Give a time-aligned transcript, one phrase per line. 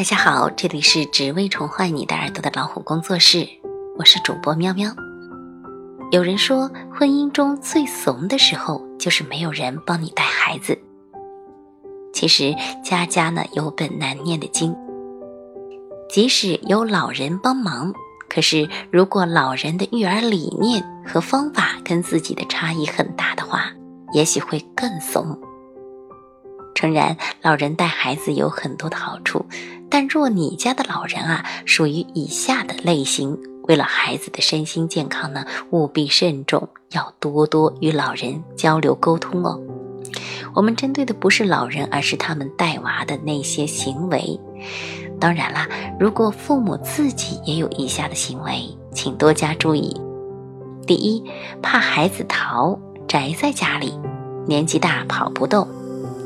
[0.00, 3.46] 大家好，这里是只为宠坏你的耳朵的老虎工作室，
[3.98, 4.90] 我是主播喵喵。
[6.10, 10.80] 有人说，婚姻中最怂的时候，就是没有人帮你带孩子。
[12.14, 14.74] 其实家家呢有本难念的经，
[16.08, 17.92] 即使有老人帮忙，
[18.26, 23.70] 可是如果老人的育儿理念和方法跟自己的差异很大的话，
[24.14, 25.38] 也许会更怂。
[26.74, 29.44] 诚然，老人带孩子有很多的好处，
[29.90, 39.60] 但若你家的老人啊属于以下的类型，为了孩子的身心健康呢，务必慎重，要多多与老人交流沟通哦。
[40.54, 44.40] 我们针对的不是老人，而是他们带娃的那些行为。
[45.20, 50.00] 当然啦，如果父母自己也有以下的行为，请多加注意。
[50.86, 51.22] 第一，
[51.62, 53.92] 怕孩子逃，宅在家里，
[54.46, 55.68] 年纪大跑不动。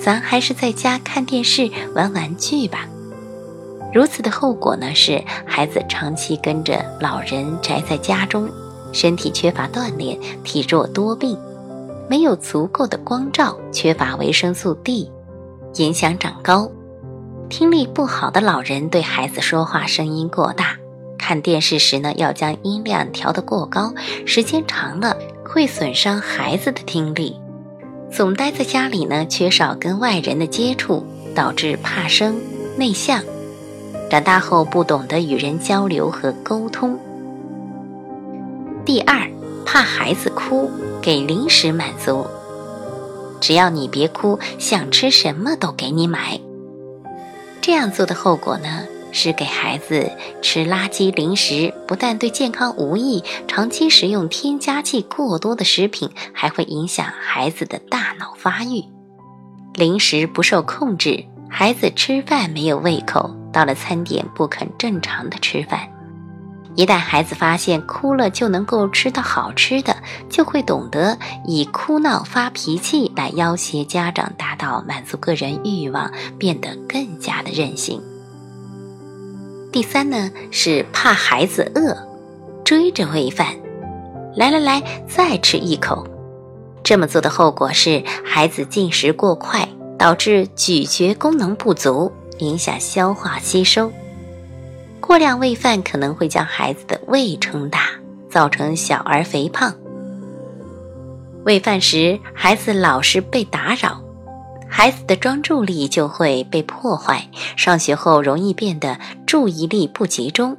[0.00, 2.86] 咱还是在家看电视、玩玩具吧。
[3.96, 8.46] 如此的后果呢，是孩子长期跟着老人宅在家中，
[8.92, 11.34] 身体缺乏锻炼，体弱多病，
[12.06, 15.10] 没有足够的光照，缺乏维生素 D，
[15.76, 16.70] 影响长高。
[17.48, 20.76] 听力不好的老人对孩子说话声音过大，
[21.16, 23.94] 看电视时呢要将音量调得过高，
[24.26, 27.40] 时间长了会损伤孩子的听力。
[28.12, 31.02] 总待在家里呢，缺少跟外人的接触，
[31.34, 32.38] 导致怕生、
[32.76, 33.24] 内向，
[34.08, 36.98] 长大后不懂得与人交流和沟通。
[38.84, 39.28] 第二，
[39.64, 40.70] 怕孩子哭，
[41.02, 42.26] 给零食满足，
[43.40, 46.40] 只要你别哭，想吃什么都给你买。
[47.60, 48.84] 这样做的后果呢？
[49.12, 50.10] 是给孩子
[50.42, 58.84] 吃垃圾零食，不但对健康无益，长期食用添加剂过多的食品，还会影响孩子的大脑发育。
[59.72, 65.80] 零食不受控制，孩子吃饭没有胃口，到了餐点不肯正常的吃饭。
[66.74, 69.96] 一旦孩子发现哭了就能够吃到好吃的，
[70.28, 77.98] 就会懂得以哭闹发脾气来要挟家长，达到满足个人欲望，变得更加的任性。
[79.72, 81.96] 第三呢是怕孩子饿，
[82.62, 83.46] 追着喂饭，
[84.36, 86.06] 来来来，再吃一口。
[86.84, 89.66] 这么做的后果是孩子进食过快，
[89.98, 93.92] 导致咀嚼功能不足，影响消化吸收。
[95.00, 97.90] 过量喂饭可能会将孩子的胃撑大，
[98.28, 99.74] 造成小儿肥胖。
[101.44, 104.02] 喂饭时孩子老是被打扰。
[104.68, 110.56] 孩子的专注力就会被破坏，上学后容易变得注意力不集中。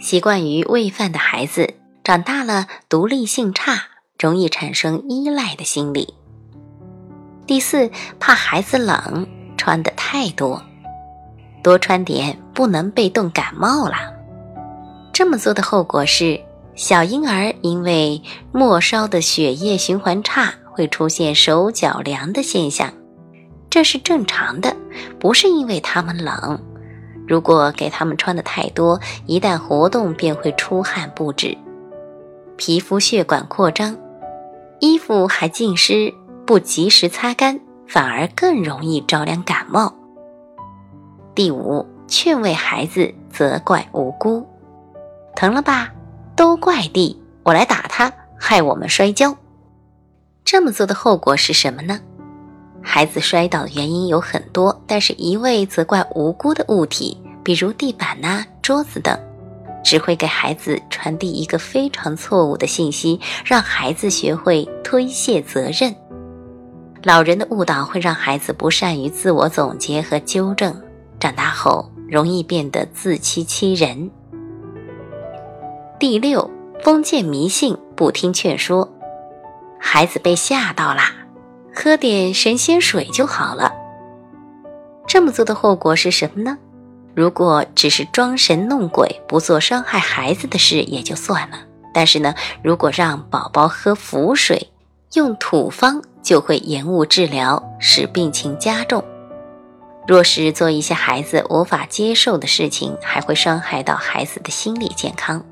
[0.00, 3.84] 习惯于喂饭的孩子，长大了独立性差，
[4.18, 6.12] 容易产生依赖的心理。
[7.46, 9.26] 第四，怕孩子冷，
[9.58, 10.62] 穿的太多，
[11.62, 13.96] 多穿点，不能被冻感冒了。
[15.12, 16.40] 这么做的后果是，
[16.74, 20.54] 小婴儿因为末梢的血液循环差。
[20.70, 22.92] 会出现手脚凉的现象，
[23.68, 24.76] 这是正常的，
[25.18, 26.56] 不是因为他们冷。
[27.26, 31.58] 如果给他们穿的太多，一旦活动便会出汗不止，
[32.56, 33.96] 皮肤血管扩张，
[34.78, 36.14] 衣服还浸湿，
[36.46, 37.58] 不及时擦干，
[37.88, 39.92] 反而更容易着凉感冒。
[41.34, 44.46] 第五，劝慰孩子，责怪无辜，
[45.34, 45.90] 疼了吧？
[46.36, 49.34] 都怪地，我来打他，害我们摔跤。
[50.44, 52.00] 这么做的后果是什么呢？
[52.82, 59.18] 孩子摔倒的原因有很多，但是一味责怪无辜的物体，比如地板呐、桌子等，
[59.84, 65.94] 只会给孩子传递一个非常错误的信息，让孩子学会推卸责任。
[67.08, 70.78] 老人的误导会让孩子不善于自我总结和纠正，
[71.18, 74.10] 长大后容易变得自欺欺人。
[75.98, 76.50] 第六，
[76.84, 78.92] 封建迷信，不听劝说。
[79.80, 81.14] 孩子被吓到啦，
[81.74, 83.72] 喝点神仙水就好了。
[85.06, 86.58] 这么做的后果是什么呢？
[87.14, 91.56] 如果只是装神弄鬼，不做伤害孩子的事也就算了。
[91.94, 94.68] 但是呢，如果让宝宝喝符水、
[95.14, 99.02] 用土方，就会延误治疗，使病情加重。
[100.06, 105.42] 若是做一些孩子无法接受的事情，还会伤害到孩子的心理健康。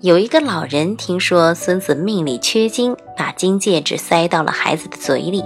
[0.00, 5.44] 有一个老人听说孙子命里缺金，把金戒指塞到了孩子的嘴里，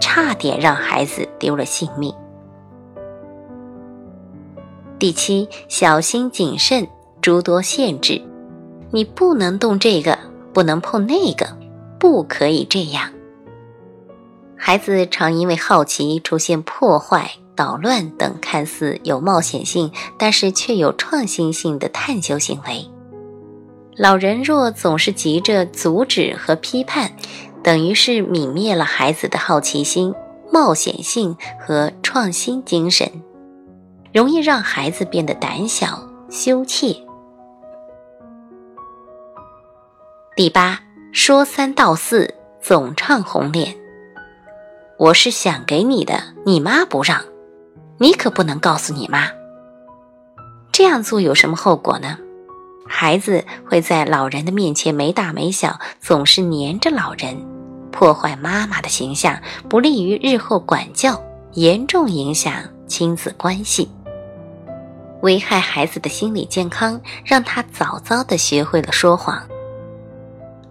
[0.00, 2.12] 差点让孩子丢了性命。
[4.98, 6.88] 第七，小心谨慎，
[7.22, 8.20] 诸多限制，
[8.90, 10.18] 你不能动这个，
[10.52, 11.56] 不能碰那个，
[12.00, 13.12] 不可以这样。
[14.56, 17.30] 孩子常因为好奇出现破坏。
[17.56, 22.88] 捣乱等看似有冒险性，但是却有创新性的探究行为。
[23.98, 27.12] 老人若总是急着阻止和批判，
[27.62, 30.14] 等于是泯灭了孩子的好奇心、
[30.50, 33.06] 冒险性和创新精神，
[34.14, 36.96] 容易让孩子变得胆小、羞怯。
[40.34, 40.80] 第八，
[41.12, 43.74] 说三道四，总唱红脸。
[44.96, 47.20] 我是想给你的，你妈不让，
[47.98, 49.26] 你可不能告诉你妈。
[50.70, 52.16] 这样做有什么后果呢？
[52.86, 57.36] 孩子会在老人的面前没大没小，总是黏着老人，
[57.90, 59.36] 破坏妈妈的形象，
[59.68, 61.20] 不利于日后管教，
[61.54, 62.54] 严重影响
[62.86, 63.90] 亲子关系，
[65.22, 69.42] 危害孩子的心理健康，让他早早的学会了说谎。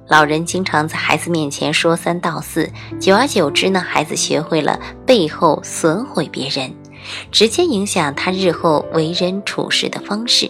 [0.09, 2.67] 老人经常在孩子面前说三道四，
[2.99, 6.73] 久而久之呢，孩子学会了背后损毁别人，
[7.31, 10.49] 直接影响他日后为人处事的方式。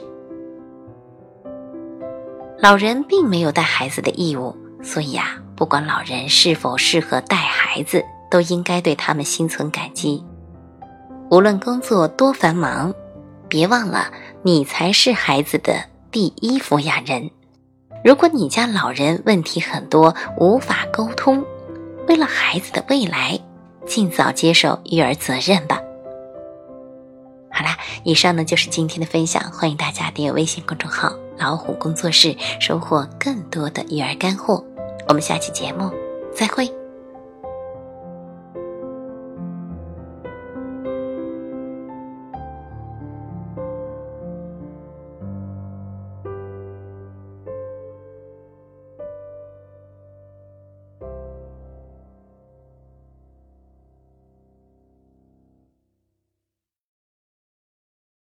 [2.62, 8.02] 老人并没有带孩子的义务，所以啊，不管老人是否适合带孩子，
[8.32, 10.24] 都应该对他们心存感激。
[11.30, 12.94] 无论工作多繁忙，
[13.50, 14.10] 别忘了
[14.42, 17.30] 你才是孩子的第一抚养人。
[18.10, 21.46] 如果你家老人问题很多，无法沟通，
[22.08, 23.40] 为了孩子的未来，
[23.86, 25.80] 尽早接受育儿责任吧。
[27.52, 31.14] 好啦，以上呢就是今天的分享，欢迎大家订阅微信公众号。
[31.38, 34.66] 老虎工作室，收获更多的育儿干货。
[35.08, 35.94] 我们下期节目
[36.34, 36.79] 再会。